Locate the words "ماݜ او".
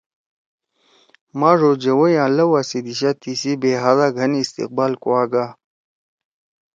1.39-1.71